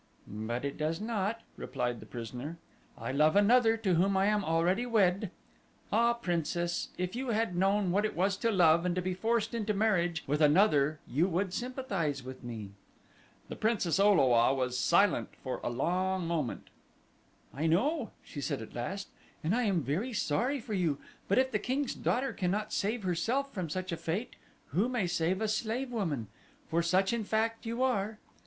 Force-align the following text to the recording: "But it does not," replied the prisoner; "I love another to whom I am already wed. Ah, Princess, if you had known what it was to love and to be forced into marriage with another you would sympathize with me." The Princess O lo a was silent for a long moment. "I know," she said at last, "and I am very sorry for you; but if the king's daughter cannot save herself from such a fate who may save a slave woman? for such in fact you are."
"But 0.25 0.65
it 0.65 0.79
does 0.79 0.99
not," 0.99 1.41
replied 1.57 1.99
the 1.99 2.07
prisoner; 2.07 2.57
"I 2.97 3.11
love 3.11 3.35
another 3.35 3.77
to 3.77 3.93
whom 3.93 4.17
I 4.17 4.25
am 4.25 4.43
already 4.43 4.83
wed. 4.83 5.29
Ah, 5.93 6.13
Princess, 6.13 6.87
if 6.97 7.15
you 7.15 7.27
had 7.27 7.55
known 7.55 7.91
what 7.91 8.03
it 8.03 8.15
was 8.15 8.35
to 8.37 8.49
love 8.49 8.83
and 8.83 8.95
to 8.95 9.01
be 9.03 9.13
forced 9.13 9.53
into 9.53 9.75
marriage 9.75 10.23
with 10.25 10.41
another 10.41 10.99
you 11.07 11.27
would 11.27 11.53
sympathize 11.53 12.23
with 12.23 12.43
me." 12.43 12.71
The 13.47 13.55
Princess 13.55 13.99
O 13.99 14.11
lo 14.13 14.33
a 14.33 14.51
was 14.55 14.75
silent 14.75 15.35
for 15.43 15.59
a 15.63 15.69
long 15.69 16.25
moment. 16.27 16.71
"I 17.53 17.67
know," 17.67 18.09
she 18.23 18.41
said 18.41 18.59
at 18.59 18.73
last, 18.73 19.07
"and 19.43 19.55
I 19.55 19.65
am 19.65 19.83
very 19.83 20.13
sorry 20.13 20.59
for 20.59 20.73
you; 20.73 20.97
but 21.27 21.37
if 21.37 21.51
the 21.51 21.59
king's 21.59 21.93
daughter 21.93 22.33
cannot 22.33 22.73
save 22.73 23.03
herself 23.03 23.53
from 23.53 23.69
such 23.69 23.91
a 23.91 23.97
fate 23.97 24.35
who 24.69 24.89
may 24.89 25.05
save 25.05 25.41
a 25.41 25.47
slave 25.47 25.91
woman? 25.91 26.25
for 26.67 26.81
such 26.81 27.13
in 27.13 27.23
fact 27.23 27.67
you 27.67 27.83
are." 27.83 28.17